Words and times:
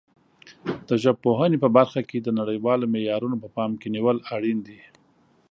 د 0.87 0.89
ژبپوهنې 1.03 1.57
په 1.63 1.69
برخه 1.77 2.01
کې 2.09 2.17
د 2.21 2.29
نړیوالو 2.39 2.85
معیارونو 2.93 3.35
په 3.43 3.47
پام 3.55 3.71
کې 3.79 3.87
نیول 3.95 4.17
اړین 4.35 4.59
دي. 4.67 4.79